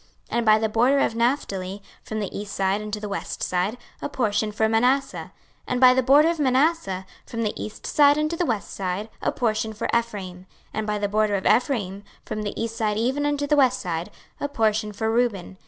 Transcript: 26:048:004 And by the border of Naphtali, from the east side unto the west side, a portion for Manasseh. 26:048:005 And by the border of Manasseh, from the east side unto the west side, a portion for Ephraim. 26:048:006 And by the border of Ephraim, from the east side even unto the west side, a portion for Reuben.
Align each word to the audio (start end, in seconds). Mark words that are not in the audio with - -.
26:048:004 0.29 0.29
And 0.37 0.45
by 0.47 0.57
the 0.57 0.67
border 0.69 0.97
of 0.97 1.13
Naphtali, 1.15 1.83
from 2.01 2.19
the 2.21 2.35
east 2.39 2.55
side 2.55 2.81
unto 2.81 2.99
the 2.99 3.07
west 3.09 3.43
side, 3.43 3.77
a 4.01 4.09
portion 4.09 4.51
for 4.51 4.67
Manasseh. 4.67 5.25
26:048:005 5.67 5.67
And 5.67 5.79
by 5.79 5.93
the 5.93 6.01
border 6.01 6.27
of 6.29 6.39
Manasseh, 6.39 7.05
from 7.27 7.43
the 7.43 7.63
east 7.63 7.85
side 7.85 8.17
unto 8.17 8.35
the 8.35 8.45
west 8.47 8.71
side, 8.73 9.09
a 9.21 9.31
portion 9.31 9.73
for 9.73 9.87
Ephraim. 9.95 10.47
26:048:006 10.47 10.47
And 10.73 10.87
by 10.87 10.97
the 10.97 11.07
border 11.09 11.35
of 11.35 11.45
Ephraim, 11.45 12.03
from 12.25 12.41
the 12.41 12.59
east 12.63 12.75
side 12.75 12.97
even 12.97 13.25
unto 13.27 13.45
the 13.45 13.55
west 13.55 13.79
side, 13.79 14.09
a 14.39 14.49
portion 14.49 14.91
for 14.91 15.11
Reuben. 15.11 15.57